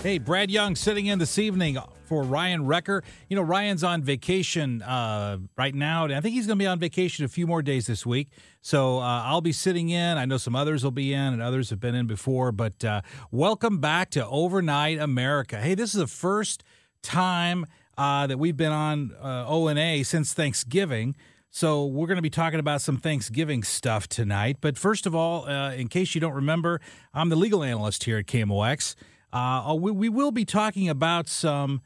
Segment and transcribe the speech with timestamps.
[0.00, 3.02] Hey, Brad Young sitting in this evening for Ryan Wrecker.
[3.28, 6.04] You know, Ryan's on vacation uh, right now.
[6.04, 8.28] And I think he's going to be on vacation a few more days this week.
[8.62, 10.16] So uh, I'll be sitting in.
[10.16, 12.52] I know some others will be in, and others have been in before.
[12.52, 13.00] But uh,
[13.32, 15.56] welcome back to Overnight America.
[15.56, 16.62] Hey, this is the first
[17.02, 17.66] time
[17.98, 21.16] uh, that we've been on uh, O and A since Thanksgiving.
[21.50, 24.58] So we're going to be talking about some Thanksgiving stuff tonight.
[24.60, 26.80] But first of all, uh, in case you don't remember,
[27.12, 28.94] I'm the legal analyst here at KMOX.
[29.32, 31.82] Uh, we, we will be talking about some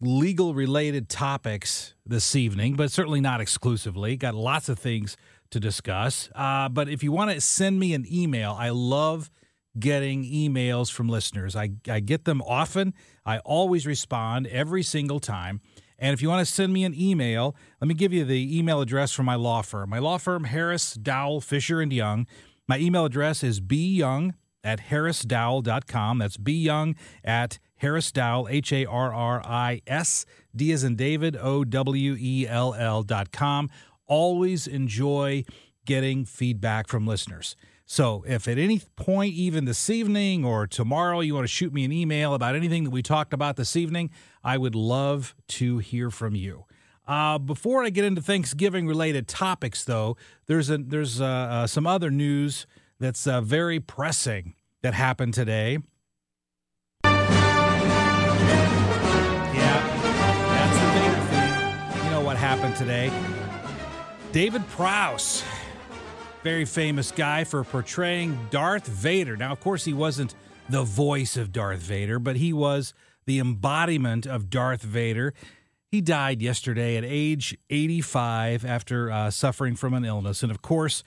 [0.00, 4.16] legal related topics this evening, but certainly not exclusively.
[4.16, 5.16] Got lots of things
[5.50, 6.28] to discuss.
[6.34, 9.30] Uh, but if you want to send me an email, I love
[9.78, 11.56] getting emails from listeners.
[11.56, 12.94] I, I get them often,
[13.26, 15.60] I always respond every single time.
[15.98, 18.80] And if you want to send me an email, let me give you the email
[18.80, 19.90] address for my law firm.
[19.90, 22.26] My law firm, Harris, Dowell, Fisher, and Young.
[22.68, 24.34] My email address is byoung
[24.64, 26.18] at harrisdowell.com.
[26.18, 30.24] That's B Young at harrisdowell, H A R R I S,
[30.56, 33.70] D as in David, O W E L L dot com.
[34.06, 35.44] Always enjoy
[35.84, 37.54] getting feedback from listeners.
[37.86, 41.84] So, if at any point, even this evening or tomorrow, you want to shoot me
[41.84, 44.10] an email about anything that we talked about this evening,
[44.42, 46.64] I would love to hear from you.
[47.06, 51.86] Uh, before I get into Thanksgiving related topics, though, there's a, there's uh, uh, some
[51.86, 52.66] other news
[53.00, 55.78] that's uh, very pressing that happened today.
[57.04, 57.12] Yeah,
[60.48, 62.04] that's the Vader thing.
[62.04, 63.10] You know what happened today?
[64.32, 65.44] David Prowse,
[66.42, 69.36] very famous guy for portraying Darth Vader.
[69.36, 70.34] Now, of course, he wasn't
[70.68, 72.94] the voice of Darth Vader, but he was
[73.26, 75.34] the embodiment of Darth Vader.
[75.90, 80.42] He died yesterday at age 85 after uh, suffering from an illness.
[80.42, 81.04] And of course,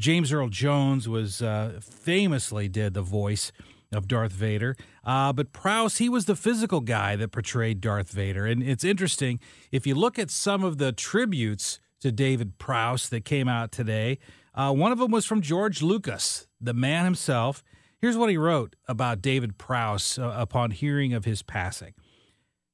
[0.00, 3.52] James Earl Jones was uh, famously did the voice
[3.92, 4.74] of Darth Vader.
[5.04, 8.46] Uh, but Prowse, he was the physical guy that portrayed Darth Vader.
[8.46, 9.40] And it's interesting,
[9.70, 14.18] if you look at some of the tributes to David Prowse that came out today,
[14.54, 17.62] uh, one of them was from George Lucas, the man himself.
[17.98, 21.92] Here's what he wrote about David Prowse uh, upon hearing of his passing.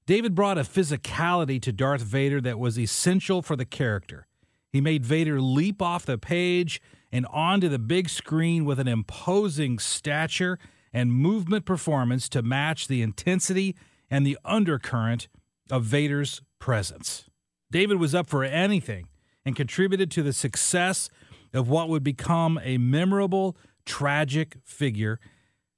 [0.06, 4.28] David brought a physicality to Darth Vader that was essential for the character.
[4.70, 6.81] He made Vader leap off the page
[7.16, 10.59] and onto the big screen with an imposing stature
[10.93, 13.75] and movement performance to match the intensity
[14.10, 15.26] and the undercurrent
[15.71, 17.25] of Vader's presence.
[17.71, 19.09] David was up for anything
[19.47, 21.09] and contributed to the success
[21.55, 23.56] of what would become a memorable,
[23.87, 25.19] tragic figure.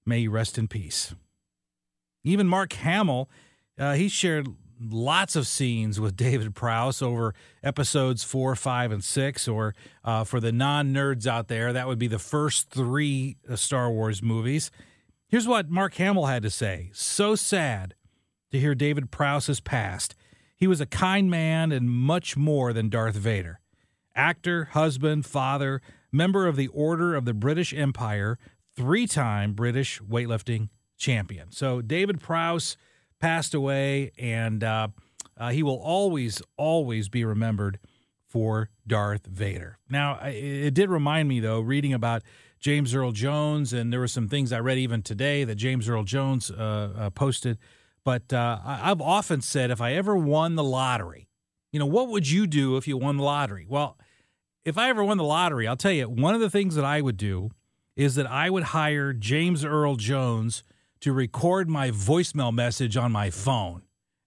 [0.04, 1.14] May he rest in peace.
[2.24, 3.30] Even Mark Hamill,
[3.78, 4.48] uh, he shared
[4.80, 9.48] lots of scenes with David Prowse over episodes four, five, and six.
[9.48, 13.56] Or uh, for the non nerds out there, that would be the first three uh,
[13.56, 14.70] Star Wars movies.
[15.28, 17.94] Here's what Mark Hamill had to say So sad
[18.50, 20.14] to hear David Prowse has passed.
[20.56, 23.60] He was a kind man and much more than Darth Vader.
[24.16, 25.80] Actor, husband, father,
[26.10, 28.38] member of the Order of the British Empire,
[28.74, 31.52] three time British weightlifting champion.
[31.52, 32.76] So David Prowse
[33.20, 34.88] passed away, and uh,
[35.36, 37.78] uh, he will always, always be remembered
[38.26, 39.78] for Darth Vader.
[39.88, 42.22] Now, it did remind me, though, reading about
[42.60, 46.02] James Earl Jones, and there were some things I read even today that James Earl
[46.02, 47.58] Jones uh, uh, posted.
[48.04, 51.28] But uh, I've often said if I ever won the lottery,
[51.72, 53.66] you know, what would you do if you won the lottery?
[53.68, 53.98] Well,
[54.64, 57.00] if I ever won the lottery, I'll tell you, one of the things that I
[57.00, 57.50] would do
[57.96, 60.62] is that I would hire James Earl Jones
[61.00, 63.82] to record my voicemail message on my phone.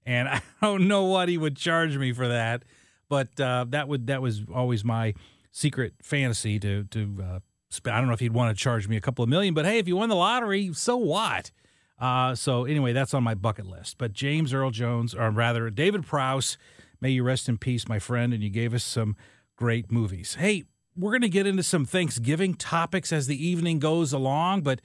[0.06, 2.64] And I don't know what he would charge me for that,
[3.10, 5.14] but uh, that would that was always my
[5.52, 7.40] secret fantasy to to uh,
[7.86, 9.78] I don't know if he'd want to charge me a couple of million, but hey,
[9.78, 11.52] if you won the lottery, so what?
[12.00, 13.98] Uh, so anyway, that's on my bucket list.
[13.98, 16.58] But James Earl Jones, or rather David Prowse,
[17.00, 19.16] may you rest in peace, my friend, and you gave us some
[19.56, 20.36] great movies.
[20.40, 20.64] Hey,
[20.98, 24.82] we're going to get into some Thanksgiving topics as the evening goes along, but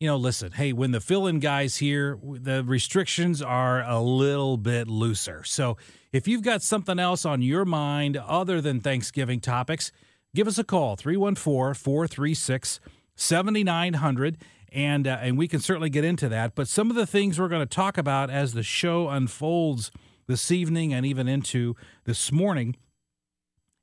[0.00, 4.56] you know, listen, hey, when the fill in guys here, the restrictions are a little
[4.56, 5.42] bit looser.
[5.44, 5.76] So
[6.12, 9.92] if you've got something else on your mind other than Thanksgiving topics,
[10.34, 12.80] give us a call 314 436
[13.18, 14.36] 7900
[14.72, 17.48] and uh, and we can certainly get into that but some of the things we're
[17.48, 19.90] going to talk about as the show unfolds
[20.26, 22.76] this evening and even into this morning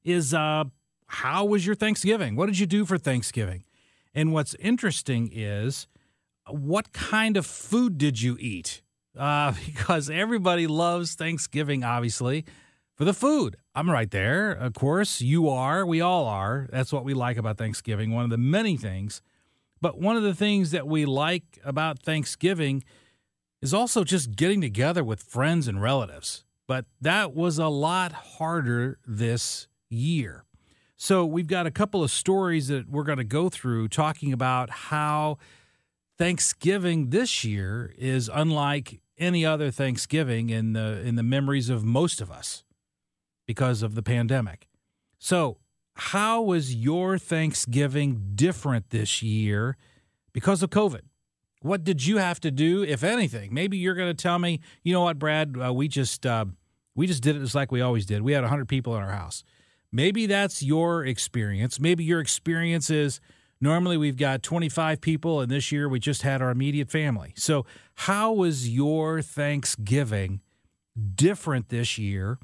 [0.04, 0.66] is uh
[1.14, 2.36] how was your Thanksgiving?
[2.36, 3.66] What did you do for Thanksgiving?
[4.16, 5.88] And what's interesting is
[6.50, 8.82] what kind of food did you eat?
[9.18, 12.46] Uh, because everybody loves Thanksgiving, obviously,
[12.96, 13.58] for the food.
[13.76, 14.52] I'm right there.
[14.52, 15.86] Of course, you are.
[15.86, 16.68] We all are.
[16.72, 19.22] That's what we like about Thanksgiving, one of the many things.
[19.82, 22.84] But one of the things that we like about Thanksgiving
[23.62, 26.46] is also just getting together with friends and relatives.
[26.68, 30.46] But that was a lot harder this year.
[30.96, 34.70] So we've got a couple of stories that we're going to go through talking about
[34.70, 35.38] how
[36.24, 42.22] Thanksgiving this year is unlike any other Thanksgiving in the in the memories of most
[42.22, 42.64] of us
[43.46, 44.70] because of the pandemic.
[45.20, 45.58] So,
[45.96, 49.76] how was your Thanksgiving different this year
[50.32, 51.02] because of COVID?
[51.62, 53.54] What did you have to do, if anything?
[53.54, 56.46] Maybe you're going to tell me, you know what, Brad, uh, we just uh,
[56.96, 58.22] we just did it just like we always did.
[58.22, 59.44] We had 100 people in our house.
[59.92, 61.82] Maybe that's your experience.
[61.82, 63.20] Maybe your experience is
[63.64, 67.34] normally we've got 25 people, and this year we just had our immediate family.
[67.36, 67.66] So,
[67.96, 70.42] how was your Thanksgiving
[71.16, 72.38] different this year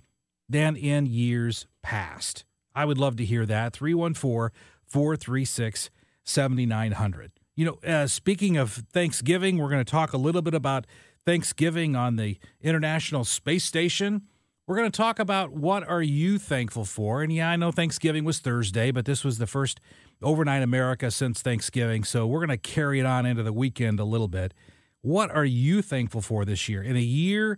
[0.48, 2.46] than in years past?
[2.74, 3.74] I would love to hear that.
[3.74, 4.58] 314
[4.88, 5.90] 436
[6.24, 7.32] 7900.
[7.56, 10.88] You know, uh, speaking of Thanksgiving, we're going to talk a little bit about
[11.26, 14.22] Thanksgiving on the International Space Station.
[14.66, 17.22] We're going to talk about what are you thankful for.
[17.22, 19.82] And yeah, I know Thanksgiving was Thursday, but this was the first
[20.22, 22.04] overnight America since Thanksgiving.
[22.04, 24.54] So we're going to carry it on into the weekend a little bit.
[25.02, 26.82] What are you thankful for this year?
[26.82, 27.58] In a year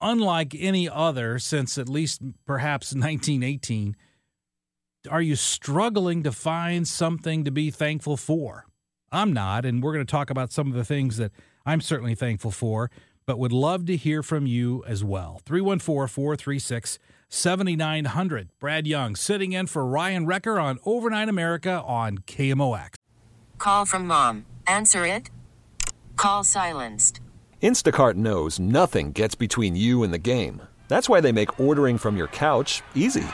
[0.00, 3.96] unlike any other since at least perhaps 1918,
[5.10, 8.66] are you struggling to find something to be thankful for?
[9.12, 11.30] I'm not, and we're going to talk about some of the things that
[11.64, 12.90] I'm certainly thankful for
[13.26, 15.40] but would love to hear from you as well.
[15.44, 16.98] 314 436
[17.28, 18.48] 7900.
[18.60, 22.94] Brad Young sitting in for Ryan Wrecker on Overnight America on KMOX.
[23.58, 24.46] Call from mom.
[24.66, 25.30] Answer it.
[26.16, 27.20] Call silenced.
[27.62, 30.62] Instacart knows nothing gets between you and the game.
[30.88, 33.24] That's why they make ordering from your couch easy.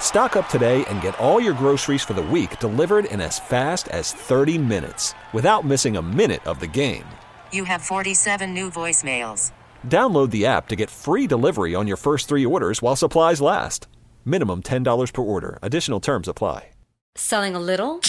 [0.00, 3.86] Stock up today and get all your groceries for the week delivered in as fast
[3.88, 7.04] as 30 minutes without missing a minute of the game.
[7.52, 9.52] You have 47 new voicemails.
[9.86, 13.86] Download the app to get free delivery on your first three orders while supplies last.
[14.24, 15.60] Minimum $10 per order.
[15.62, 16.70] Additional terms apply.
[17.16, 18.00] Selling a little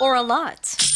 [0.00, 0.95] or a lot?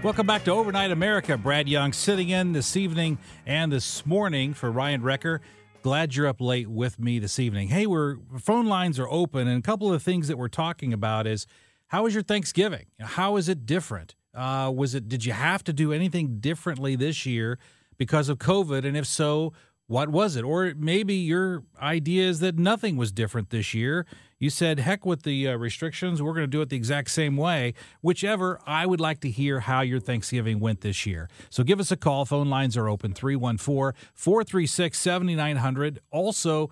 [0.00, 1.36] Welcome back to Overnight America.
[1.36, 5.40] Brad Young sitting in this evening and this morning for Ryan Wrecker.
[5.82, 7.66] Glad you're up late with me this evening.
[7.66, 11.26] Hey, we're phone lines are open, and a couple of things that we're talking about
[11.26, 11.48] is
[11.88, 12.86] how was your Thanksgiving?
[13.00, 14.14] How is it different?
[14.32, 17.58] Uh, was it did you have to do anything differently this year
[17.96, 18.84] because of COVID?
[18.84, 19.52] And if so,
[19.88, 20.44] what was it?
[20.44, 24.06] Or maybe your idea is that nothing was different this year.
[24.38, 27.36] You said, heck with the uh, restrictions, we're going to do it the exact same
[27.36, 27.72] way.
[28.02, 31.28] Whichever, I would like to hear how your Thanksgiving went this year.
[31.50, 32.26] So give us a call.
[32.26, 36.00] Phone lines are open 314 436 7900.
[36.10, 36.70] Also,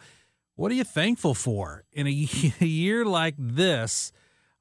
[0.54, 2.10] what are you thankful for in a
[2.60, 4.12] year like this?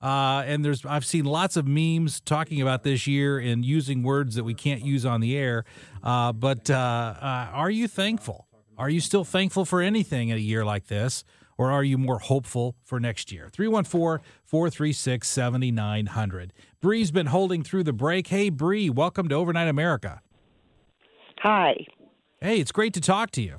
[0.05, 4.35] Uh, and there's I've seen lots of memes talking about this year and using words
[4.35, 5.65] that we can't use on the air.
[6.03, 6.75] Uh, but uh,
[7.19, 8.45] uh are you thankful?
[8.77, 11.23] Are you still thankful for anything in a year like this?
[11.57, 13.49] Or are you more hopeful for next year?
[13.51, 16.53] 314 436 7900.
[16.81, 18.27] Bree's been holding through the break.
[18.27, 20.21] Hey, Bree, welcome to Overnight America.
[21.39, 21.77] Hi.
[22.41, 23.57] Hey, it's great to talk to you.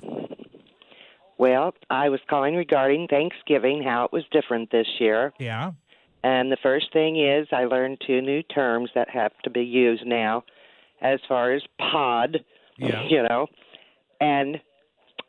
[1.37, 5.33] Well, I was calling regarding Thanksgiving, how it was different this year.
[5.39, 5.71] Yeah.
[6.23, 10.05] And the first thing is, I learned two new terms that have to be used
[10.05, 10.43] now,
[11.01, 12.37] as far as pod,
[12.77, 13.03] yeah.
[13.09, 13.47] you know,
[14.19, 14.59] and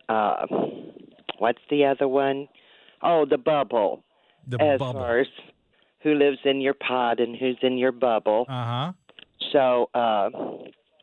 [0.09, 0.47] uh,
[1.39, 2.49] what's the other one?
[3.03, 4.03] Oh, the bubble.
[4.47, 5.01] The as bubble.
[5.01, 5.27] far as
[6.01, 8.47] who lives in your pod and who's in your bubble.
[8.49, 8.93] Uh huh.
[9.53, 10.31] So, uh,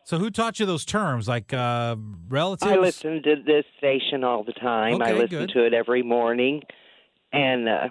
[0.04, 1.28] So who taught you those terms?
[1.28, 1.96] Like uh,
[2.28, 2.72] relatives?
[2.72, 4.96] I listen to this station all the time.
[4.96, 5.50] Okay, I listen good.
[5.50, 6.64] to it every morning,
[7.32, 7.90] and uh,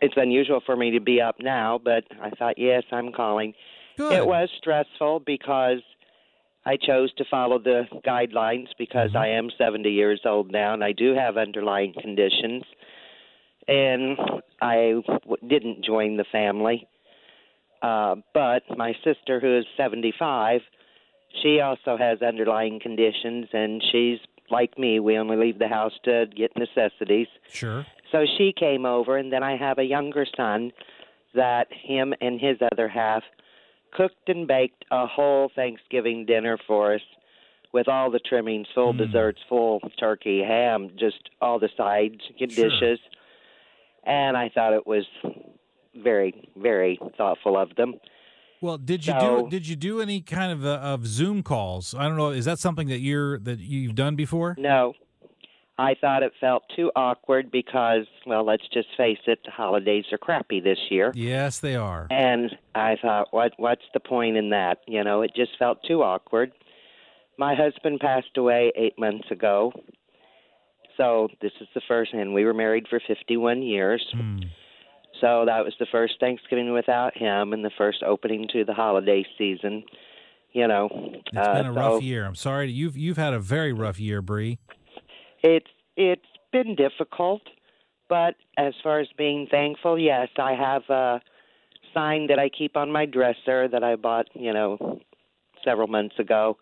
[0.00, 1.80] it's unusual for me to be up now.
[1.82, 3.54] But I thought, yes, I'm calling.
[3.96, 4.12] Good.
[4.12, 5.80] It was stressful because
[6.64, 9.16] I chose to follow the guidelines because Mm-hmm.
[9.18, 12.64] I am 70 years old now and I do have underlying conditions.
[13.66, 14.18] And
[14.62, 16.86] I w- didn't join the family.
[17.82, 20.62] Uh, but my sister, who is 75,
[21.42, 24.18] she also has underlying conditions and she's
[24.50, 24.98] like me.
[25.00, 27.28] We only leave the house to get necessities.
[27.52, 27.84] Sure.
[28.12, 30.72] So she came over, and then I have a younger son
[31.34, 33.22] that him and his other half
[33.92, 37.00] cooked and baked a whole Thanksgiving dinner for us
[37.72, 42.46] with all the trimmings, full desserts, full turkey, ham, just all the sides, Sure.
[42.46, 42.98] dishes.
[44.04, 45.04] And I thought it was
[45.94, 47.94] very, very thoughtful of them.
[48.60, 51.94] Well, did you So- do did you do any kind of uh, of Zoom calls?
[51.94, 52.30] I don't know.
[52.30, 54.56] Is that something that you're that you've done before?
[54.58, 54.94] No.
[55.78, 60.18] I thought it felt too awkward because, well, let's just face it, the holidays are
[60.18, 61.12] crappy this year.
[61.14, 62.08] Yes, they are.
[62.10, 64.78] And I thought, what what's the point in that?
[64.88, 66.50] You know, it just felt too awkward.
[67.38, 69.72] My husband passed away eight months ago.
[70.96, 74.04] So this is the first and we were married for fifty one years.
[74.12, 74.38] Hmm.
[75.20, 79.24] So that was the first Thanksgiving without him and the first opening to the holiday
[79.38, 79.84] season.
[80.52, 80.88] You know.
[80.92, 82.24] It's uh, been a so rough year.
[82.24, 82.72] I'm sorry.
[82.72, 84.58] You've you've had a very rough year, Bree.
[85.42, 85.66] It's
[85.96, 87.42] it's been difficult,
[88.08, 91.20] but as far as being thankful, yes, I have a
[91.94, 95.00] sign that I keep on my dresser that I bought, you know,
[95.64, 96.56] several months ago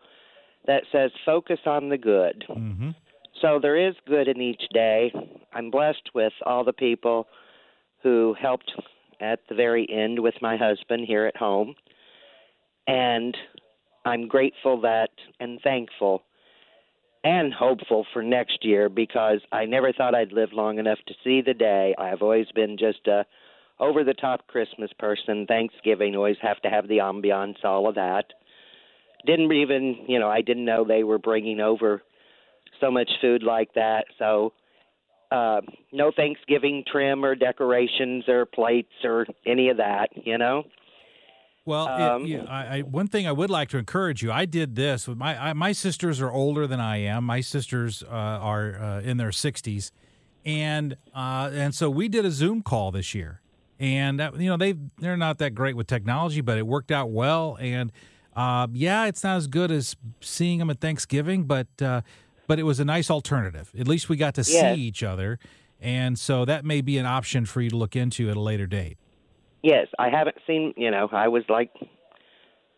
[0.67, 2.45] that says focus on the good.
[2.49, 2.91] Mm-hmm.
[3.41, 5.13] So there is good in each day.
[5.53, 7.27] I'm blessed with all the people
[8.03, 8.73] who helped
[9.21, 11.75] at the very end with my husband here at home.
[12.87, 13.37] And
[14.05, 16.23] I'm grateful that and thankful
[17.27, 21.41] and hopeful for next year because I never thought I'd live long enough to see
[21.41, 21.93] the day.
[21.99, 23.27] I've always been just a
[23.81, 25.45] over the top Christmas person.
[25.45, 28.27] Thanksgiving always have to have the ambiance, all of that.
[29.27, 32.01] Didn't even, you know, I didn't know they were bringing over
[32.81, 34.05] so much food like that.
[34.21, 34.53] So
[35.33, 40.11] uh, no Thanksgiving trim or decorations or plates or any of that.
[40.15, 40.63] You know.
[41.67, 44.33] Well, Um, it, yeah, I, I, one thing I would like to encourage you.
[44.33, 47.25] I did this with my I, my sisters are older than I am.
[47.25, 49.91] My sisters uh, are uh, in their sixties,
[50.45, 53.41] and uh, and so we did a Zoom call this year,
[53.81, 57.59] and you know they they're not that great with technology, but it worked out well.
[57.61, 57.91] And
[58.37, 62.03] uh, yeah, it's not as good as seeing them at Thanksgiving, but uh,
[62.47, 63.73] but it was a nice alternative.
[63.77, 64.77] At least we got to Yes.
[64.77, 65.41] see each other,
[65.81, 68.67] and so that may be an option for you to look into at a later
[68.69, 68.99] date.
[69.67, 70.75] Yes, I haven't seen.
[70.77, 71.73] You know, I was like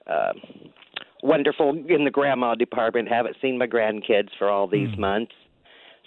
[0.06, 0.32] uh,
[1.22, 3.10] wonderful in the grandma department.
[3.10, 5.32] Haven't seen my grandkids for all these months,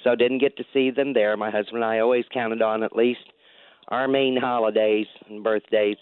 [0.04, 1.38] so didn't get to see them there.
[1.38, 3.20] My husband and I always counted on at least
[3.90, 5.98] our main holidays and birthdays.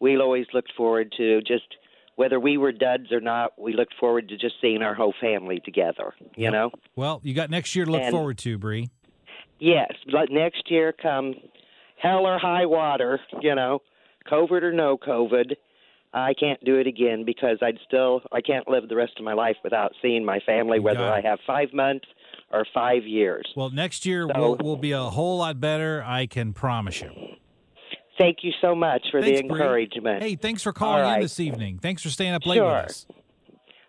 [0.00, 1.66] We always looked forward to just
[2.14, 3.58] whether we were duds or not.
[3.58, 6.14] We looked forward to just seeing our whole family together.
[6.36, 6.70] You know.
[6.94, 8.90] Well, you got next year to look And- forward to, Bree.
[9.58, 11.34] Yes, but next year come
[12.00, 13.80] hell or high water, you know,
[14.30, 15.52] COVID or no COVID,
[16.12, 19.34] I can't do it again because I'd still I can't live the rest of my
[19.34, 22.06] life without seeing my family, whether I have five months
[22.52, 23.44] or five years.
[23.56, 26.02] Well, next year So- will will be a whole lot better.
[26.06, 27.10] I can promise you.
[28.16, 29.58] Thank you so much for Thanks, the Bree.
[29.60, 30.22] encouragement.
[30.22, 31.78] Hey, thanks for calling All in this evening.
[31.78, 32.66] Thanks for staying up late Sure.
[32.66, 33.06] with us.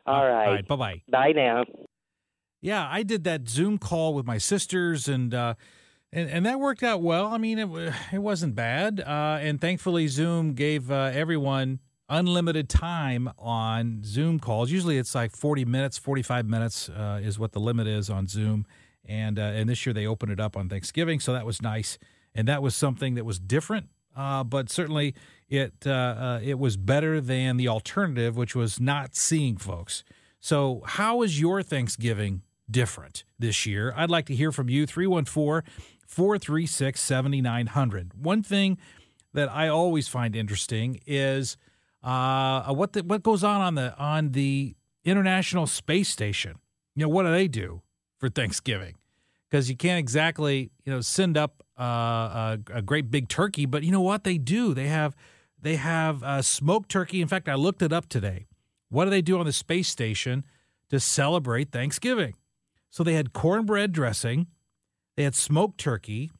[0.08, 0.48] All right.
[0.48, 0.68] All right.
[0.68, 1.02] Bye bye.
[1.08, 1.64] Bye now.
[2.62, 5.54] Yeah, I did that Zoom call with my sisters, and uh,
[6.16, 7.28] and and that worked out well.
[7.28, 13.30] I mean, it it wasn't bad, uh, and thankfully Zoom gave uh, everyone unlimited time
[13.38, 14.72] on Zoom calls.
[14.72, 18.28] Usually, it's like forty minutes, forty five minutes uh, is what the limit is on
[18.28, 18.66] Zoom,
[19.04, 22.00] and uh, and this year they opened it up on Thanksgiving, so that was nice,
[22.34, 23.90] and that was something that was different.
[24.16, 25.14] Uh, but certainly,
[25.50, 30.06] it uh, it was better than the alternative, which was not seeing folks.
[30.40, 33.94] So, how is your Thanksgiving different this year?
[33.98, 35.64] I'd like to hear from you 314
[36.16, 38.14] 436 7900.
[38.16, 38.78] One thing
[39.34, 41.58] that I always find interesting is
[42.02, 46.56] uh, what the, what goes on on the on the International Space Station.
[46.96, 47.82] You know, what do they do
[48.18, 48.96] for Thanksgiving?
[49.50, 53.84] Because you can't exactly you know send up uh, a, a great big turkey, but
[53.84, 54.74] you know what they do?
[54.74, 55.18] They have
[55.62, 57.22] they have uh, smoked turkey.
[57.22, 58.48] In fact, I looked it up today.
[58.88, 60.46] What do they do on the space station
[60.90, 62.36] to celebrate Thanksgiving?
[62.90, 64.48] So they had cornbread dressing,
[65.16, 66.32] they had smoked turkey,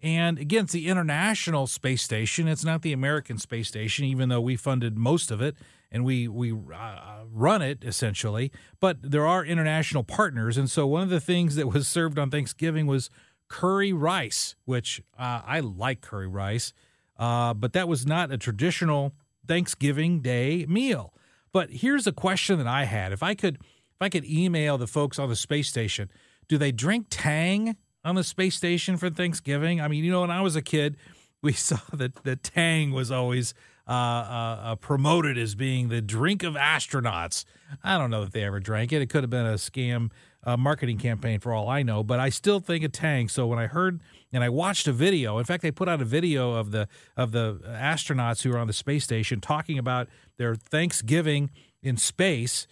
[0.00, 2.46] and again, it's the International Space Station.
[2.46, 5.56] It's not the American Space Station, even though we funded most of it
[5.90, 8.52] and we we uh, run it essentially.
[8.80, 12.30] But there are international partners, and so one of the things that was served on
[12.30, 13.10] Thanksgiving was
[13.48, 16.72] curry rice, which uh, I like curry rice,
[17.16, 19.14] uh, but that was not a traditional
[19.46, 21.14] Thanksgiving Day meal.
[21.52, 24.86] But here's a question that I had: if I could, if I could email the
[24.86, 26.10] folks on the space station,
[26.48, 29.80] do they drink Tang on the space station for Thanksgiving?
[29.80, 30.96] I mean, you know, when I was a kid,
[31.42, 33.54] we saw that the Tang was always
[33.86, 37.44] uh, uh, uh, promoted as being the drink of astronauts.
[37.82, 39.00] I don't know if they ever drank it.
[39.00, 40.10] It could have been a scam
[40.44, 43.28] uh, marketing campaign for all I know, but I still think of Tang.
[43.28, 44.00] So when I heard
[44.32, 47.32] and I watched a video, in fact, they put out a video of the of
[47.32, 51.50] the astronauts who are on the space station talking about their Thanksgiving
[51.82, 52.66] in space.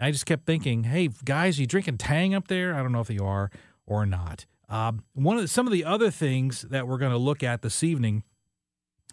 [0.00, 2.74] I just kept thinking, hey guys, are you drinking Tang up there?
[2.74, 3.50] I don't know if you are
[3.86, 4.46] or not.
[4.68, 7.62] Um, one of the, some of the other things that we're going to look at
[7.62, 8.24] this evening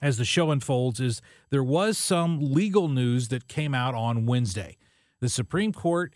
[0.02, 4.78] as the show unfolds is there was some legal news that came out on Wednesday.
[5.22, 6.14] The Supreme Court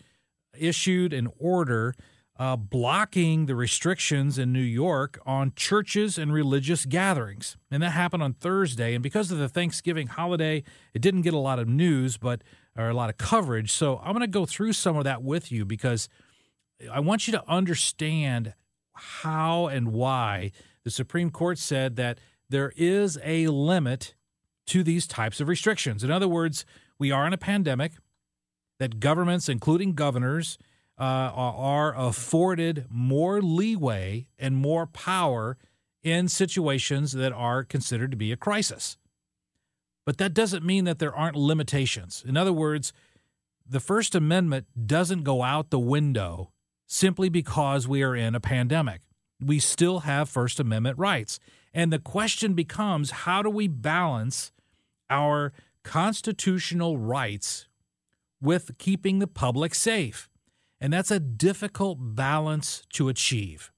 [0.58, 1.94] issued an order
[2.38, 7.56] uh, blocking the restrictions in New York on churches and religious gatherings.
[7.70, 8.94] And that happened on Thursday.
[8.94, 10.62] And because of the Thanksgiving holiday,
[10.94, 12.42] it didn't get a lot of news, but
[12.76, 13.72] or a lot of coverage.
[13.72, 16.08] So I'm going to go through some of that with you because
[16.92, 18.54] I want you to understand
[18.98, 20.52] how and why
[20.84, 24.14] the Supreme Court said that there is a limit
[24.66, 26.04] to these types of restrictions.
[26.04, 26.64] In other words,
[26.98, 27.92] we are in a pandemic
[28.78, 30.58] that governments, including governors,
[30.98, 35.56] uh, are are afforded more leeway and more power
[36.02, 38.96] in situations that are considered to be a crisis.
[40.04, 42.24] But that doesn't mean that there aren't limitations.
[42.26, 42.92] In other words,
[43.68, 46.52] the First Amendment doesn't go out the window
[46.88, 49.02] simply because we are in a pandemic.
[49.40, 51.38] We still have First Amendment rights.
[51.72, 54.50] And the question becomes how do we balance
[55.08, 55.52] our
[55.84, 57.68] constitutional rights
[58.40, 60.28] with keeping the public safe?
[60.80, 63.70] And that's a difficult balance to achieve.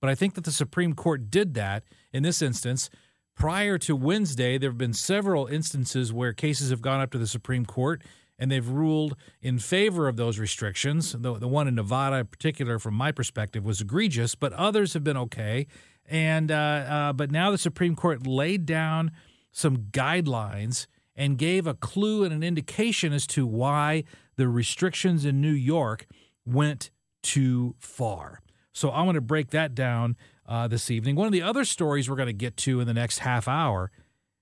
[0.00, 2.90] But I think that the Supreme Court did that in this instance.
[3.36, 7.26] Prior to Wednesday, there have been several instances where cases have gone up to the
[7.26, 8.02] Supreme Court
[8.38, 11.12] and they've ruled in favor of those restrictions.
[11.12, 15.04] The, the one in Nevada, in particular, from my perspective, was egregious, but others have
[15.04, 15.66] been okay.
[16.06, 19.12] And uh, uh, but now the Supreme Court laid down
[19.52, 24.04] some guidelines and gave a clue and an indication as to why
[24.36, 26.06] the restrictions in New York
[26.44, 26.90] went
[27.22, 28.40] too far.
[28.72, 30.16] So I'm going to break that down
[30.46, 31.14] uh, this evening.
[31.14, 33.90] One of the other stories we're going to get to in the next half hour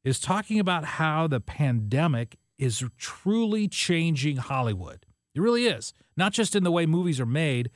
[0.02, 5.04] is talking about how the pandemic is truly changing Hollywood.
[5.34, 7.70] It really is, not just in the way movies are made,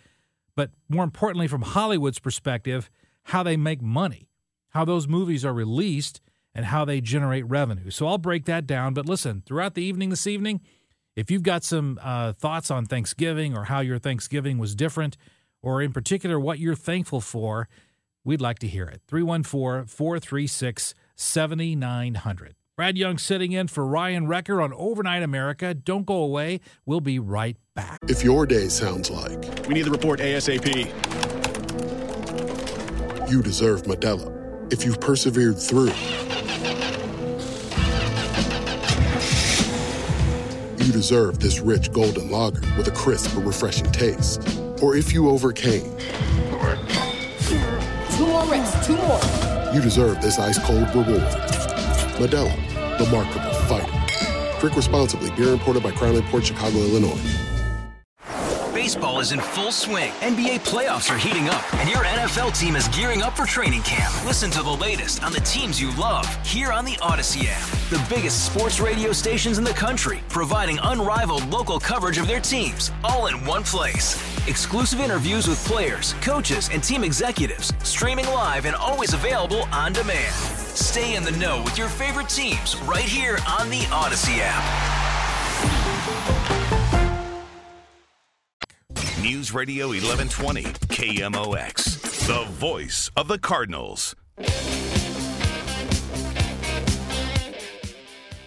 [0.55, 2.89] but more importantly, from Hollywood's perspective,
[3.25, 4.29] how they make money,
[4.71, 6.21] how those movies are released,
[6.55, 7.91] and how they generate revenue.
[7.91, 8.95] So I'll break that down.
[8.95, 10.61] But listen, throughout the evening this evening,
[11.15, 15.17] if you've got some uh, thoughts on Thanksgiving or how your Thanksgiving was different,
[15.63, 17.69] or in particular what you're thankful for,
[18.25, 19.03] we'd like to hear it.
[19.09, 22.55] 314 436 7900.
[22.77, 25.73] Brad Young sitting in for Ryan Wrecker on Overnight America.
[25.73, 26.61] Don't go away.
[26.85, 27.99] We'll be right back.
[28.07, 30.67] If your day sounds like We need the report ASAP.
[33.31, 35.91] you deserve Modelo, if you've persevered through,
[40.85, 44.43] you deserve this rich golden lager with a crisp but refreshing taste.
[44.83, 45.97] Or if you overcame,
[48.17, 49.21] Two more reps, two more.
[49.75, 51.23] you deserve this ice cold reward.
[52.19, 52.51] Modelo,
[52.99, 54.61] the mark of a fighter.
[54.61, 55.31] Drink responsibly.
[55.33, 57.21] Beer imported by Crown Port Chicago, Illinois.
[58.73, 60.13] Baseball is in full swing.
[60.21, 64.15] NBA playoffs are heating up, and your NFL team is gearing up for training camp.
[64.25, 67.67] Listen to the latest on the teams you love here on the Audacy app.
[67.91, 72.93] The biggest sports radio stations in the country, providing unrivaled local coverage of their teams,
[73.03, 74.15] all in one place.
[74.47, 80.56] Exclusive interviews with players, coaches, and team executives, streaming live and always available on demand.
[80.77, 84.63] Stay in the know with your favorite teams right here on the Audacy app.
[89.23, 94.15] News Radio 1120, KMOX, the voice of the Cardinals.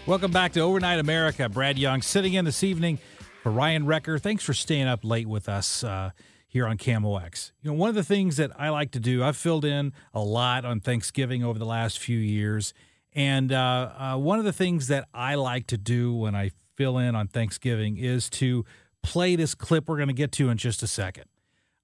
[0.05, 1.49] Welcome back to Overnight America.
[1.49, 2.99] Brad Young sitting in this evening
[3.41, 4.19] for Ryan Wrecker.
[4.19, 6.11] Thanks for staying up late with us uh,
[6.49, 7.51] here on KMOX.
[7.61, 10.19] You know, one of the things that I like to do, I've filled in a
[10.19, 12.73] lot on Thanksgiving over the last few years.
[13.13, 16.97] And uh, uh, one of the things that I like to do when I fill
[16.97, 18.65] in on Thanksgiving is to
[19.03, 21.25] play this clip we're going to get to in just a second.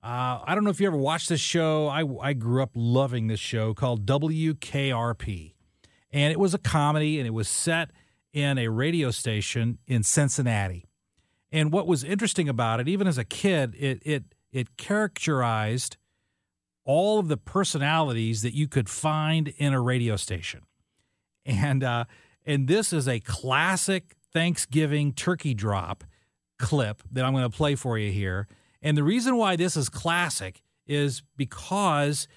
[0.04, 1.88] Uh, I don't know if you ever watched this show.
[1.88, 5.54] I, I grew up loving this show called WKRP.
[6.12, 7.92] And it was a comedy and it was set
[8.34, 10.86] in a radio station in Cincinnati.
[11.52, 15.98] And what was interesting about it, even as a kid, it it it characterized
[16.86, 20.62] all of the personalities that you could find in a radio station.
[21.46, 22.06] And uh,
[22.46, 26.06] and this is a classic Thanksgiving turkey drop
[26.58, 28.48] clip that I'm going to play for you here.
[28.82, 32.30] And the reason why this is classic is because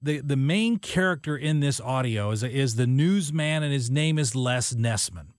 [0.00, 4.36] the the main character in this audio is is the newsman, and his name is
[4.36, 5.30] Les Nessman.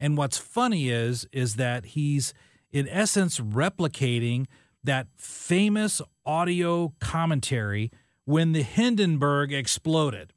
[0.00, 2.34] And what's funny is is that he's
[2.72, 4.46] in essence replicating
[4.84, 7.90] that famous audio commentary
[8.24, 10.32] when the Hindenburg exploded.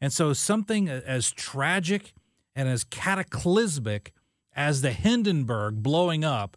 [0.00, 2.14] And so something as tragic
[2.54, 4.12] and as cataclysmic
[4.54, 6.56] as the Hindenburg blowing up,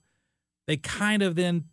[0.67, 1.65] they kind of then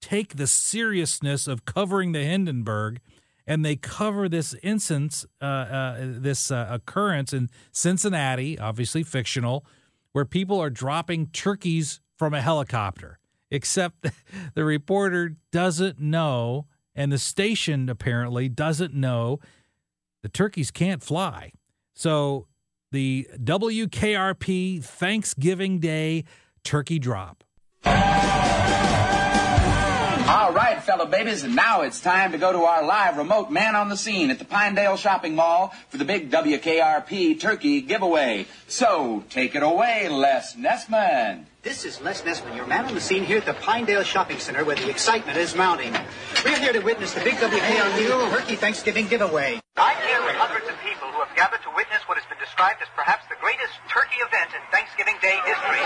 [0.00, 3.00] take the seriousness of covering the Hindenburg
[3.46, 9.64] and they cover this instance, uh, uh, this uh, occurrence in Cincinnati, obviously fictional,
[10.12, 13.18] where people are dropping turkeys from a helicopter.
[13.50, 14.06] Except
[14.54, 19.40] the reporter doesn't know, and the station apparently doesn't know
[20.22, 21.52] the turkeys can't fly.
[21.94, 22.46] So
[22.90, 26.24] the WKRP Thanksgiving Day
[26.64, 27.44] turkey drop.
[30.28, 33.76] All right, fellow babies, and now it's time to go to our live remote man
[33.76, 38.46] on the scene at the Pinedale Shopping Mall for the big WKRP turkey giveaway.
[38.66, 41.44] So, take it away, Les Nessman.
[41.66, 44.64] This is Les Nessman, your man on the scene here at the Pinedale Shopping Center
[44.64, 45.92] where the excitement is mounting.
[46.44, 49.60] We're here to witness the big WKRP Turkey Thanksgiving giveaway.
[49.76, 52.82] I'm here with hundreds of people who have gathered to witness what has been described
[52.82, 55.82] as perhaps the greatest turkey event in Thanksgiving Day history.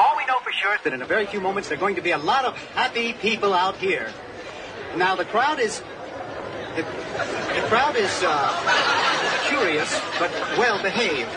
[0.00, 1.96] All we know for sure is That in a very few moments there are going
[1.96, 4.10] to be a lot of happy people out here.
[4.96, 5.82] Now the crowd is
[6.76, 11.28] the, the crowd is uh, curious but well behaved,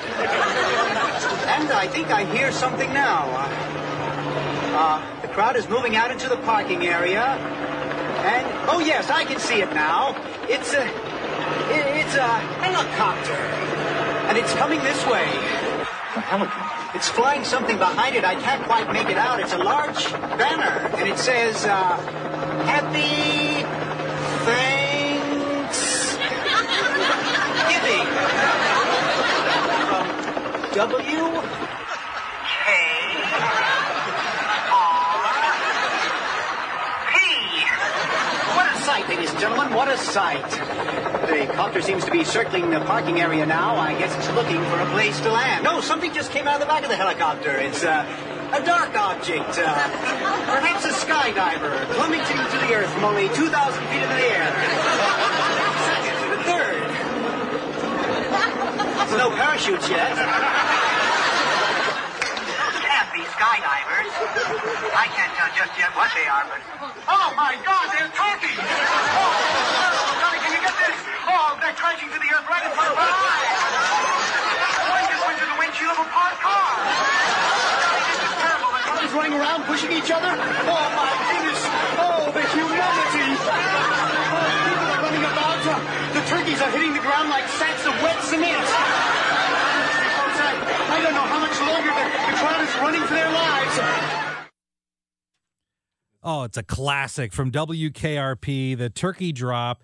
[1.48, 3.26] and I think I hear something now.
[3.30, 3.78] Uh,
[4.78, 9.40] uh, the crowd is moving out into the parking area, and oh yes, I can
[9.40, 10.16] see it now.
[10.48, 10.86] It's a
[11.74, 12.28] it, it's a
[12.62, 13.40] helicopter,
[14.30, 15.28] and it's coming this way.
[16.16, 16.98] A helicopter.
[16.98, 18.24] It's flying something behind it.
[18.24, 19.40] I can't quite make it out.
[19.40, 21.98] It's a large banner, and it says, uh,
[22.66, 23.48] Happy
[24.48, 24.77] Thanks.
[30.78, 30.94] W
[38.54, 40.48] What a sight, ladies and gentlemen, what a sight.
[40.52, 43.76] The copter seems to be circling the parking area now.
[43.76, 45.64] I guess it's looking for a place to land.
[45.64, 47.58] No, something just came out of the back of the helicopter.
[47.58, 48.06] It's uh,
[48.54, 49.58] a dark object.
[49.58, 49.74] Uh,
[50.46, 53.50] perhaps a skydiver plummeting to the earth from only 2,000
[53.88, 54.54] feet in the air.
[56.30, 56.88] The third.
[59.07, 60.14] There's no parachutes yet.
[62.86, 64.14] Can't be skydivers.
[64.94, 66.62] I can't tell just yet what they are, but.
[67.10, 68.62] Oh my God, they're turkeys!
[68.62, 70.98] Oh, Johnny, can you get this?
[71.26, 73.58] Oh, they're crashing to the earth right in front of our eyes!
[74.86, 76.78] One just went to the windshield of a parked car!
[76.78, 78.70] Johnny, this is terrible.
[78.70, 80.30] The Cars running around, pushing each other.
[80.30, 81.62] Oh my goodness!
[82.06, 83.34] Oh, the humanity!
[83.34, 85.66] Oh, people are running about.
[85.66, 85.82] Uh,
[86.14, 88.68] the turkeys are hitting the ground like sacks of wet cement.
[90.90, 94.48] I, don't know how much longer the crowd is running for their lives.
[96.24, 99.84] Oh, it's a classic from WKRP, the turkey drop.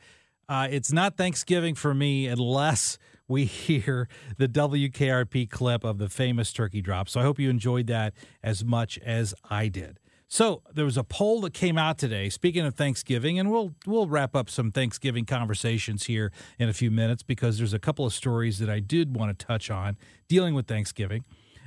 [0.49, 2.97] Uh, it's not Thanksgiving for me unless
[3.29, 7.07] we hear the WKRP clip of the famous turkey drop.
[7.07, 9.99] So I hope you enjoyed that as much as I did.
[10.33, 12.27] So there was a poll that came out today.
[12.27, 16.89] Speaking of Thanksgiving, and we'll we'll wrap up some Thanksgiving conversations here in a few
[16.89, 19.95] minutes because there's a couple of stories that I did want to touch on
[20.27, 21.23] dealing with Thanksgiving.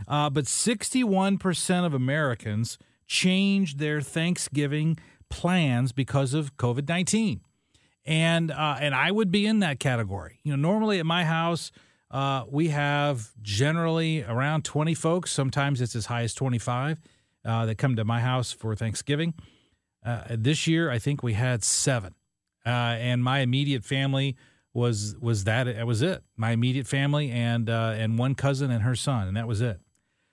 [0.09, 2.77] Uh, but 61% of Americans
[3.07, 4.99] changed their Thanksgiving
[5.31, 7.43] plans because of COVID 19.
[8.05, 10.41] And, uh, and I would be in that category.
[10.43, 11.71] You know, normally at my house,
[12.11, 15.31] uh, we have generally around 20 folks.
[15.31, 16.99] Sometimes it's as high as 25
[17.47, 19.35] uh, that come to my house for Thanksgiving.
[20.05, 22.15] Uh, this year, I think we had seven.
[22.65, 24.37] Uh, and my immediate family
[24.75, 26.23] was was that it was it.
[26.37, 29.81] My immediate family and uh, and one cousin and her son, and that was it.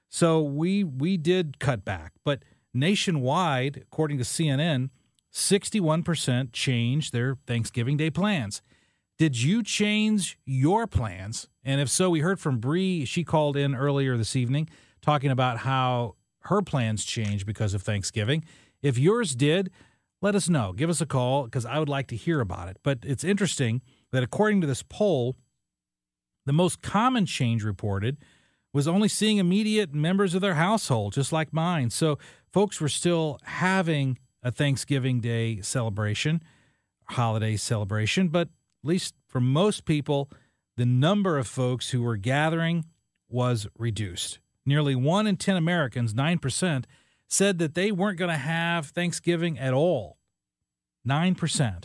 [0.10, 4.90] So we we did cut back, but nationwide, according to CNN,
[5.32, 8.62] 61% changed their Thanksgiving Day plans.
[9.18, 11.48] Did you change your plans?
[11.64, 13.06] And if so, we heard from Bree.
[13.06, 14.70] She called in earlier this evening
[15.02, 18.44] talking about how her plans changed because of Thanksgiving.
[18.82, 19.72] If yours did,
[20.22, 20.74] let us know.
[20.74, 22.78] Give us a call because I would like to hear about it.
[22.84, 25.36] But it's interesting that according to this poll,
[26.46, 28.18] the most common change reported
[28.74, 31.90] was only seeing immediate members of their household, just like mine.
[31.90, 32.18] So
[32.52, 36.42] folks were still having a Thanksgiving Day celebration,
[37.10, 40.30] holiday celebration, but at least for most people,
[40.76, 42.86] the number of folks who were gathering
[43.30, 44.40] was reduced.
[44.66, 46.86] Nearly one in 10 Americans, 9%,
[47.28, 50.18] said that they weren't going to have Thanksgiving at all.
[51.08, 51.84] 9%.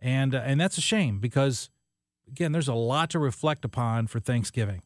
[0.00, 1.70] And, uh, and that's a shame because,
[2.28, 4.82] again, there's a lot to reflect upon for Thanksgiving.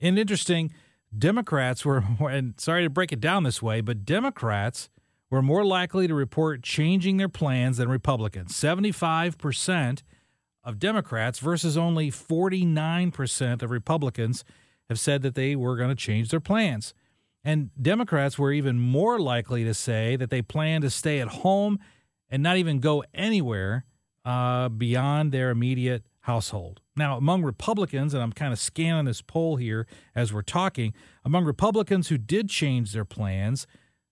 [0.00, 0.72] And interesting,
[1.16, 4.90] Democrats were, and sorry to break it down this way, but Democrats
[5.30, 8.52] were more likely to report changing their plans than Republicans.
[8.52, 10.02] 75%
[10.62, 14.44] of Democrats versus only 49% of Republicans
[14.92, 16.94] have said that they were going to change their plans.
[17.42, 21.78] And Democrats were even more likely to say that they plan to stay at home
[22.28, 23.84] and not even go anywhere
[24.24, 26.80] uh, beyond their immediate household.
[26.94, 31.44] Now, among Republicans, and I'm kind of scanning this poll here as we're talking, among
[31.44, 33.66] Republicans who did change their plans,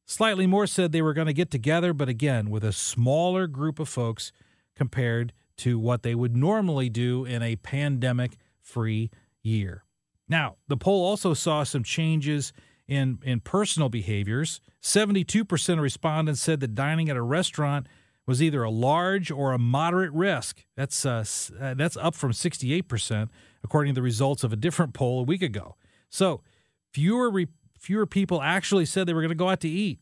[0.07, 3.79] slightly more said they were going to get together, but again, with a smaller group
[3.79, 4.33] of folks
[4.75, 9.11] compared to what they would normally do in a pandemic free
[9.43, 9.85] year.
[10.31, 12.53] Now, the poll also saw some changes
[12.87, 14.61] in, in personal behaviors.
[14.81, 17.89] 72% of respondents said that dining at a restaurant
[18.27, 20.65] was either a large or a moderate risk.
[20.77, 21.25] That's uh,
[21.61, 23.29] uh that's up from 68%
[23.65, 25.75] according to the results of a different poll a week ago.
[26.09, 26.43] So,
[26.93, 29.99] fewer re- fewer people actually said they were going to go out to eat.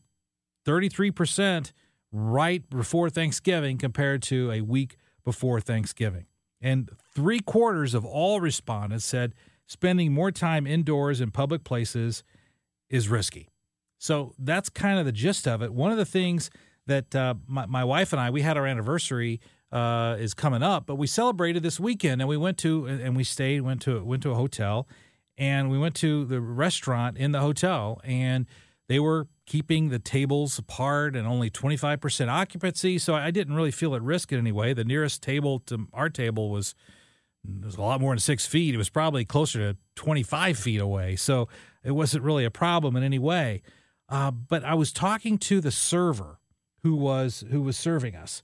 [0.67, 1.71] 33%
[2.11, 6.25] right before Thanksgiving compared to a week before Thanksgiving.
[6.61, 9.33] And three quarters of all respondents said
[9.69, 12.23] spending more time indoors in public places
[12.89, 13.47] is risky.
[13.99, 15.71] So that's kind of the gist of it.
[15.71, 16.49] One of the things
[16.87, 19.39] that uh, my, my wife and I, we had our anniversary
[19.71, 23.23] uh, is coming up, but we celebrated this weekend and we went to and we
[23.23, 24.87] stayed, went to went to a hotel,
[25.37, 28.47] and we went to the restaurant in the hotel, and
[28.87, 32.97] they were keeping the tables apart and only 25% occupancy.
[32.97, 34.73] So I didn't really feel at risk in any way.
[34.73, 36.73] The nearest table to our table was
[37.63, 38.73] was a lot more than six feet.
[38.73, 41.15] It was probably closer to 25 feet away.
[41.15, 41.47] So
[41.83, 43.61] it wasn't really a problem in any way.
[44.07, 46.39] Uh, but I was talking to the server
[46.83, 48.41] who was who was serving us,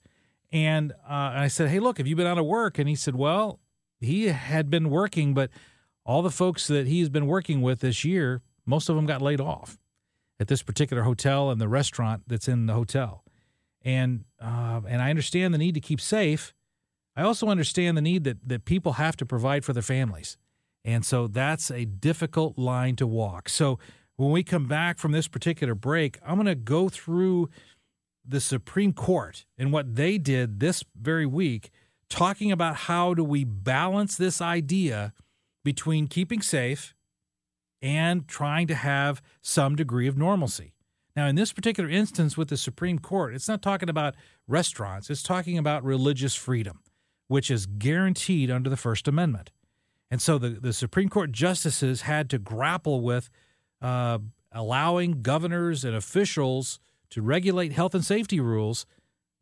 [0.52, 3.16] and uh, I said, "Hey, look, have you been out of work?" And he said,
[3.16, 3.60] "Well,
[4.00, 5.50] he had been working, but
[6.06, 9.42] all the folks that he's been working with this year, most of them got laid
[9.42, 9.80] off
[10.40, 13.24] at this particular hotel and the restaurant that's in the hotel.
[13.84, 16.54] And uh, and I understand the need to keep safe.
[17.16, 20.38] I also understand the need that that people have to provide for their families.
[20.84, 23.50] And so that's a difficult line to walk.
[23.50, 23.80] So
[24.18, 27.50] when we come back from this particular break, I'm going to go through
[28.28, 31.72] the Supreme Court and what they did this very week,
[32.10, 35.14] talking about how do we balance this idea
[35.64, 36.94] between keeping safe
[37.82, 40.74] and trying to have some degree of normalcy.
[41.16, 44.16] Now, in this particular instance with the Supreme Court, it's not talking about
[44.48, 46.82] restaurants, it's talking about religious freedom,
[47.28, 49.52] which is guaranteed under the First Amendment.
[50.12, 53.30] And so the, the Supreme Court justices had to grapple with
[53.82, 54.20] uh,
[54.52, 58.86] allowing governors and officials to regulate health and safety rules,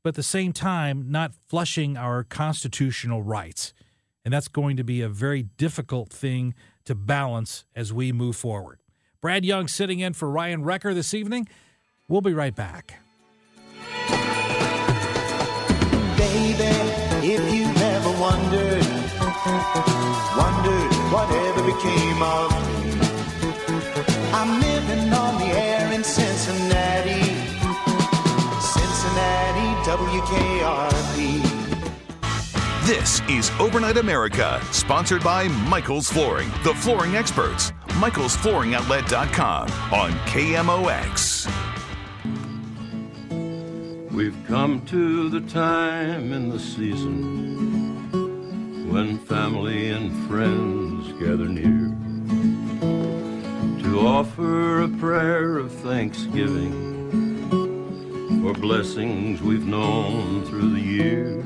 [0.01, 3.73] but at the same time, not flushing our constitutional rights.
[4.25, 6.53] And that's going to be a very difficult thing
[6.85, 8.79] to balance as we move forward.
[9.21, 11.47] Brad Young sitting in for Ryan Wrecker this evening.
[12.07, 12.99] We'll be right back.
[18.33, 18.85] Wondered,
[20.37, 22.91] wondered whatever became of me,
[24.33, 27.23] I'm living on the air in Cincinnati,
[28.59, 31.43] Cincinnati, WKRP.
[32.85, 37.71] This is Overnight America, sponsored by Michael's Flooring, the flooring experts.
[38.01, 41.49] Michael'sFlooringOutlet.com on KMOX.
[44.11, 47.92] We've come to the time in the season
[48.93, 51.89] when family and friends gather near
[53.81, 56.71] to offer a prayer of thanksgiving
[58.43, 61.43] for blessings we've known through the years.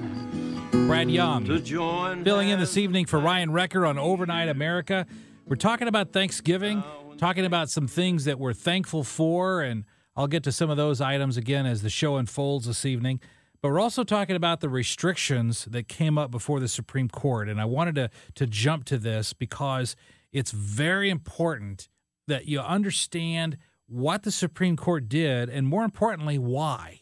[0.71, 5.07] Brad Young filling in this evening for Ryan Wrecker on Overnight America.
[5.45, 6.83] We're talking about Thanksgiving,
[7.17, 9.85] talking about some things that we're thankful for, and
[10.17, 13.21] I'll get to some of those items again as the show unfolds this evening.
[13.67, 17.49] But we're also talking about the restrictions that came up before the Supreme Court.
[17.49, 19.97] And I wanted to, to jump to this because
[20.31, 21.89] it's very important
[22.29, 27.01] that you understand what the Supreme Court did and, more importantly, why.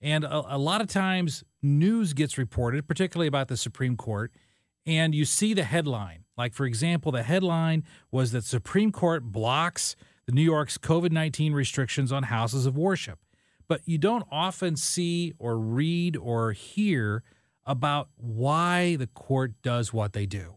[0.00, 4.32] And a, a lot of times, news gets reported, particularly about the Supreme Court,
[4.86, 6.24] and you see the headline.
[6.34, 11.52] Like, for example, the headline was that Supreme Court blocks the New York's COVID 19
[11.52, 13.18] restrictions on houses of worship.
[13.70, 17.22] But you don't often see or read or hear
[17.64, 20.56] about why the court does what they do.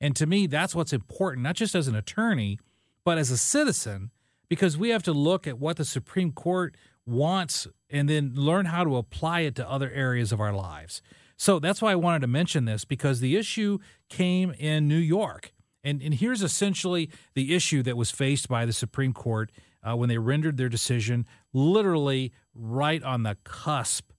[0.00, 2.58] And to me, that's what's important, not just as an attorney,
[3.04, 4.10] but as a citizen,
[4.48, 8.84] because we have to look at what the Supreme Court wants and then learn how
[8.84, 11.02] to apply it to other areas of our lives.
[11.36, 15.52] So that's why I wanted to mention this because the issue came in New York.
[15.84, 19.52] And, and here's essentially the issue that was faced by the Supreme Court
[19.86, 24.10] uh, when they rendered their decision, literally right on the cusp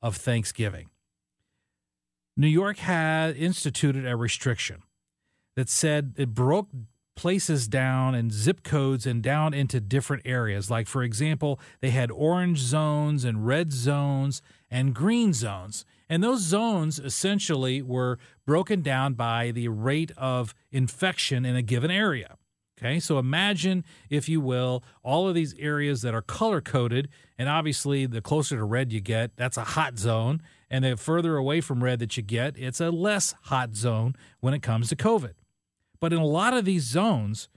[0.00, 0.88] of Thanksgiving.
[2.36, 4.82] New York had instituted a restriction
[5.56, 6.68] that said it broke
[7.16, 10.70] places down and zip codes and down into different areas.
[10.70, 15.86] Like, for example, they had orange zones and red zones and green zones.
[16.08, 21.90] And those zones essentially were broken down by the rate of infection in a given
[21.90, 22.36] area.
[22.78, 27.08] Okay, so imagine, if you will, all of these areas that are color coded,
[27.38, 30.42] and obviously the closer to red you get, that's a hot zone.
[30.68, 34.52] And the further away from red that you get, it's a less hot zone when
[34.52, 35.34] it comes to COVID.
[36.00, 37.48] But in a lot of these zones,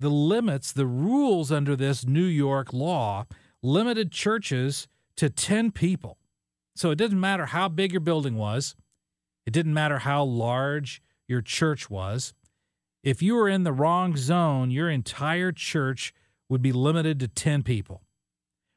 [0.00, 3.26] the limits, the rules under this New York law
[3.62, 6.18] limited churches to 10 people.
[6.74, 8.76] So it didn't matter how big your building was,
[9.46, 12.34] it didn't matter how large your church was.
[13.08, 16.12] If you were in the wrong zone, your entire church
[16.50, 18.02] would be limited to 10 people.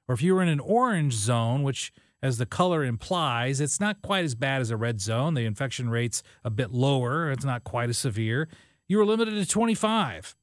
[0.07, 1.91] Or if you were in an orange zone, which
[2.23, 5.33] as the color implies, it's not quite as bad as a red zone.
[5.33, 8.47] The infection rate's a bit lower, it's not quite as severe
[8.91, 10.35] you were limited to 25.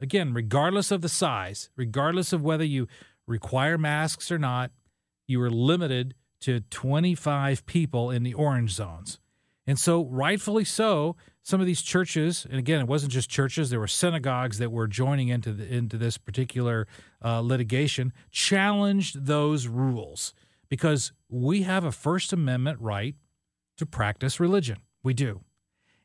[0.00, 2.88] Again, regardless of the size, regardless of whether you
[3.28, 4.72] require masks or not,
[5.28, 9.20] you were limited to 25 people in the orange zones.
[9.68, 13.80] And so, rightfully so, some of these churches, and again, it wasn't just churches, there
[13.80, 16.86] were synagogues that were joining into, the, into this particular
[17.24, 20.34] uh, litigation, challenged those rules
[20.68, 23.16] because we have a First Amendment right
[23.78, 24.78] to practice religion.
[25.02, 25.40] We do.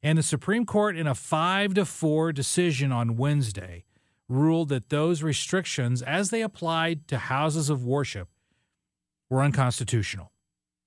[0.01, 3.86] And the Supreme Court, in a 5 to 4 decision on Wednesday,
[4.29, 8.29] ruled that those restrictions, as they applied to houses of worship,
[9.29, 10.31] were unconstitutional.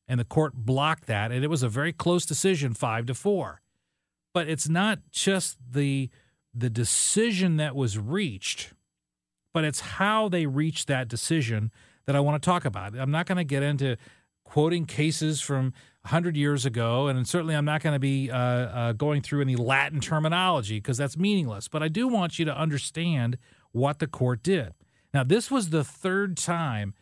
[0.07, 3.61] And the court blocked that, and it was a very close decision, 5 to 4.
[4.35, 6.11] But it's not just the
[6.55, 8.73] the decision that was reached,
[9.55, 11.71] but it's how they reached that decision
[12.07, 12.99] that I want to talk about.
[12.99, 13.97] I'm not going to get into
[14.45, 18.93] quoting cases from 100 years ago, and certainly I'm not going to be uh, uh,
[18.93, 21.69] going through any Latin terminology because that's meaningless.
[21.69, 23.37] But I do want you to understand
[23.73, 24.73] what the court did.
[25.13, 26.95] Now, this was the third time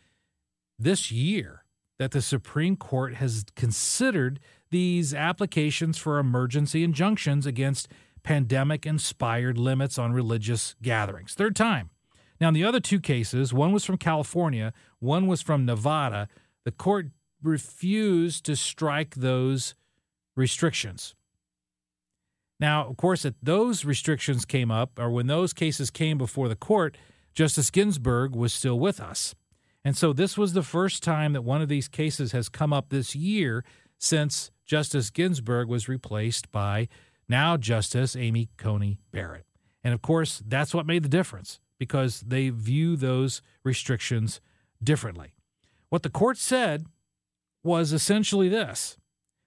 [0.78, 1.64] this year
[1.98, 4.40] that the Supreme Court has considered
[4.70, 7.88] these applications for emergency injunctions against
[8.22, 11.34] pandemic inspired limits on religious gatherings.
[11.34, 11.90] Third time.
[12.40, 16.28] Now, in the other two cases, one was from California, one was from Nevada,
[16.64, 17.06] the court
[17.42, 19.74] refused to strike those
[20.34, 21.14] restrictions.
[22.58, 26.56] Now, of course, that those restrictions came up, or when those cases came before the
[26.56, 26.96] court,
[27.34, 29.34] Justice Ginsburg was still with us.
[29.84, 32.88] And so this was the first time that one of these cases has come up
[32.88, 33.64] this year
[33.98, 36.88] since Justice Ginsburg was replaced by
[37.28, 39.46] now Justice Amy Coney Barrett.
[39.82, 44.40] And of course, that's what made the difference because they view those restrictions
[44.82, 45.34] differently.
[45.88, 46.86] What the court said
[47.62, 48.96] was essentially this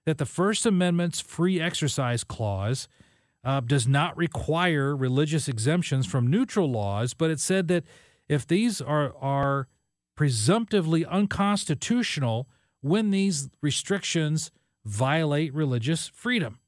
[0.06, 2.88] that the First Amendment's free exercise clause
[3.44, 7.84] uh, does not require religious exemptions from neutral laws, but it said that
[8.28, 9.68] if these are, are
[10.16, 12.48] presumptively unconstitutional
[12.80, 14.50] when these restrictions
[14.84, 16.58] violate religious freedom.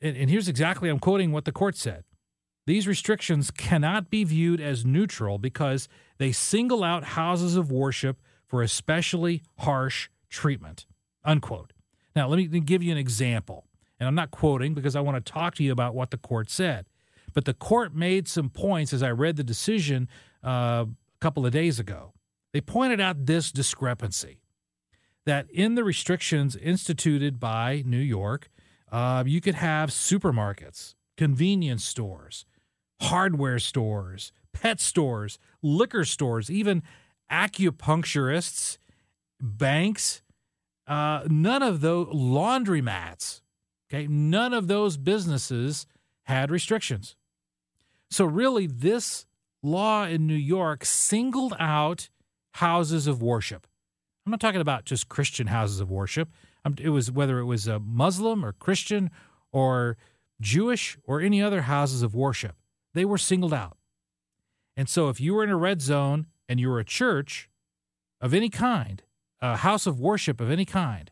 [0.00, 2.04] And, and here's exactly, I'm quoting what the court said.
[2.66, 5.88] These restrictions cannot be viewed as neutral because
[6.18, 10.86] they single out houses of worship for especially harsh treatment.
[11.24, 11.72] Unquote.
[12.14, 13.66] Now, let me give you an example.
[13.98, 16.50] And I'm not quoting because I want to talk to you about what the court
[16.50, 16.86] said.
[17.32, 20.08] But the court made some points as I read the decision
[20.44, 22.12] uh, a couple of days ago.
[22.52, 24.40] They pointed out this discrepancy
[25.26, 28.50] that in the restrictions instituted by New York,
[28.90, 32.44] uh, you could have supermarkets, convenience stores,
[33.02, 36.82] hardware stores, pet stores, liquor stores, even
[37.30, 38.78] acupuncturists,
[39.40, 40.22] banks,
[40.86, 43.42] uh, none of those laundromats,
[43.88, 45.86] okay, none of those businesses
[46.24, 47.14] had restrictions.
[48.10, 49.26] So, really, this
[49.62, 52.08] law in New York singled out
[52.54, 53.66] houses of worship.
[54.30, 56.28] I'm not talking about just Christian houses of worship.
[56.78, 59.10] It was whether it was a Muslim or Christian
[59.50, 59.96] or
[60.40, 62.54] Jewish or any other houses of worship.
[62.94, 63.76] They were singled out.
[64.76, 67.50] And so if you were in a red zone and you were a church
[68.20, 69.02] of any kind,
[69.42, 71.10] a house of worship of any kind,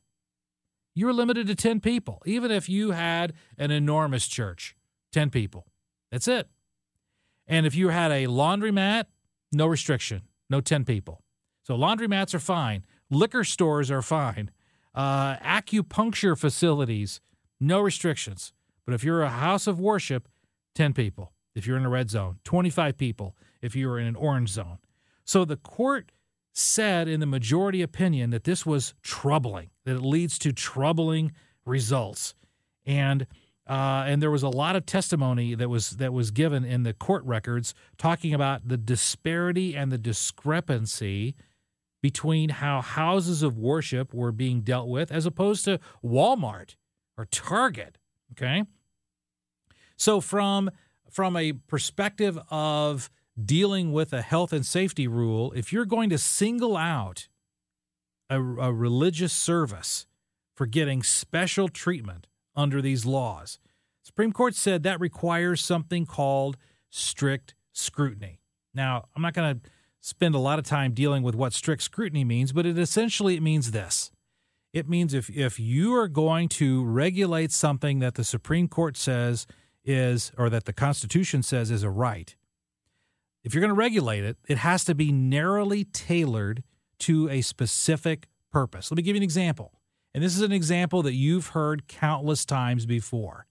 [0.94, 4.76] you were limited to 10 people, even if you had an enormous church,
[5.10, 5.66] 10 people.
[6.12, 6.48] That's it.
[7.48, 9.06] And if you had a laundromat,
[9.50, 11.24] no restriction, no 10 people.
[11.64, 14.50] So laundromats are fine, liquor stores are fine,
[14.94, 17.20] uh, acupuncture facilities,
[17.60, 18.52] no restrictions.
[18.84, 20.28] But if you're a house of worship,
[20.74, 21.32] 10 people.
[21.54, 24.78] If you're in a red zone, 25 people if you're in an orange zone.
[25.24, 26.12] So the court
[26.52, 31.32] said in the majority opinion that this was troubling, that it leads to troubling
[31.64, 32.34] results.
[32.86, 33.26] And
[33.66, 36.94] uh, and there was a lot of testimony that was that was given in the
[36.94, 41.34] court records talking about the disparity and the discrepancy
[42.02, 46.76] between how houses of worship were being dealt with as opposed to Walmart
[47.16, 47.98] or Target.
[48.32, 48.64] Okay.
[49.96, 50.70] So from
[51.10, 53.10] from a perspective of
[53.42, 57.28] dealing with a health and safety rule, if you're going to single out
[58.28, 60.06] a, a religious service
[60.54, 63.58] for getting special treatment under these laws,
[64.02, 66.56] Supreme Court said that requires something called
[66.90, 68.40] strict scrutiny.
[68.74, 69.70] Now, I'm not going to
[70.00, 73.42] spend a lot of time dealing with what strict scrutiny means, but it essentially it
[73.42, 74.10] means this.
[74.72, 79.46] It means if if you are going to regulate something that the Supreme Court says
[79.84, 82.36] is or that the Constitution says is a right,
[83.44, 86.62] if you're going to regulate it, it has to be narrowly tailored
[87.00, 88.90] to a specific purpose.
[88.90, 89.72] Let me give you an example.
[90.14, 93.46] And this is an example that you've heard countless times before.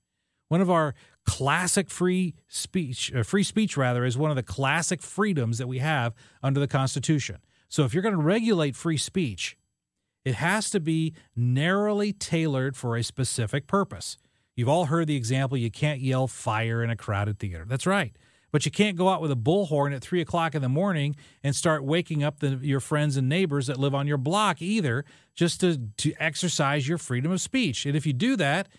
[0.50, 0.96] One of our
[1.28, 5.80] classic free speech, uh, free speech rather, is one of the classic freedoms that we
[5.80, 7.38] have under the Constitution.
[7.70, 9.58] So if you're going to regulate free speech,
[10.24, 14.18] it has to be narrowly tailored for a specific purpose.
[14.56, 17.66] You've all heard the example you can't yell fire in a crowded theater.
[17.68, 18.16] That's right.
[18.52, 21.54] But you can't go out with a bullhorn at three o'clock in the morning and
[21.54, 25.04] start waking up the, your friends and neighbors that live on your block either,
[25.36, 27.86] just to, to exercise your freedom of speech.
[27.86, 28.70] And if you do that,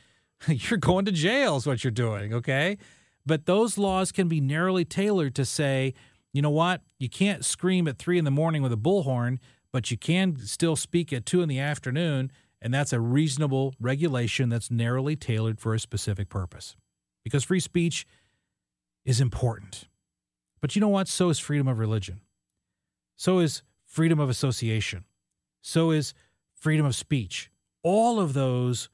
[0.49, 2.79] you're going to jail, is what you're doing, okay?
[3.27, 5.95] But those laws can be narrowly tailored to say,
[6.33, 6.83] you know what?
[6.99, 9.39] You can't scream at three in the morning with a bullhorn,
[9.73, 12.31] but you can still speak at two in the afternoon.
[12.61, 16.77] And that's a reasonable regulation that's narrowly tailored for a specific purpose.
[17.23, 18.07] Because free speech
[19.05, 19.89] is important.
[20.61, 21.09] But you know what?
[21.09, 22.21] So is freedom of religion.
[23.17, 25.05] So is freedom of association.
[25.63, 26.15] So is
[26.55, 27.51] freedom of speech.
[27.83, 28.89] All of those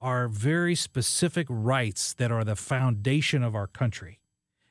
[0.00, 4.20] are very specific rights that are the foundation of our country.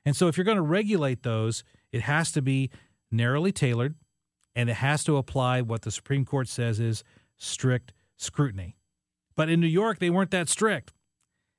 [0.06, 2.70] And so if you're going to regulate those, it has to be
[3.12, 3.96] narrowly tailored
[4.56, 7.04] and it has to apply what the Supreme Court says is
[7.38, 8.78] strict scrutiny.
[9.36, 10.94] But in New York, they weren't that strict.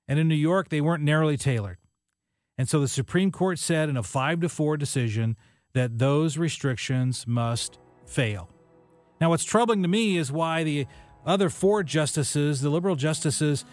[0.08, 1.78] And in New York, they weren't narrowly tailored.
[2.56, 5.36] And so the Supreme Court said in a 5 to 4 decision
[5.74, 8.50] that those restrictions must fail.
[9.20, 10.86] Now, what's troubling to me is why the
[11.28, 13.64] other four justices, the liberal justices,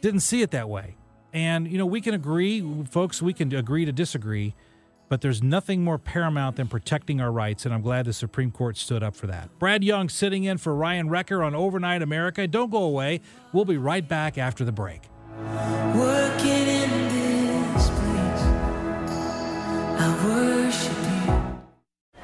[0.00, 0.96] didn't see it that way.
[1.32, 4.54] And, you know, we can agree, folks, we can agree to disagree,
[5.08, 8.78] but there's nothing more paramount than protecting our rights, and I'm glad the Supreme Court
[8.78, 9.50] stood up for that.
[9.58, 12.48] Brad Young sitting in for Ryan Wrecker on Overnight America.
[12.48, 13.20] Don't go away.
[13.52, 15.02] We'll be right back after the break.
[15.94, 16.55] Working